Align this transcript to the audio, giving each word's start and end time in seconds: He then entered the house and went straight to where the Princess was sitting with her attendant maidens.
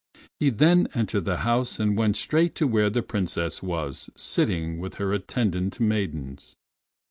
He 0.39 0.49
then 0.49 0.87
entered 0.95 1.25
the 1.25 1.37
house 1.45 1.79
and 1.79 1.95
went 1.95 2.17
straight 2.17 2.55
to 2.55 2.65
where 2.65 2.89
the 2.89 3.03
Princess 3.03 3.61
was 3.61 4.09
sitting 4.15 4.79
with 4.79 4.95
her 4.95 5.13
attendant 5.13 5.79
maidens. 5.79 6.55